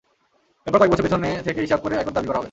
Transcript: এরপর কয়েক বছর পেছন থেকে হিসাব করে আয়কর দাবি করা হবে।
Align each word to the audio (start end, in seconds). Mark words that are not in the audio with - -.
এরপর 0.67 0.79
কয়েক 0.79 0.91
বছর 0.91 1.05
পেছন 1.05 1.21
থেকে 1.47 1.59
হিসাব 1.61 1.79
করে 1.83 1.93
আয়কর 1.97 2.13
দাবি 2.13 2.27
করা 2.27 2.31
হবে। 2.31 2.39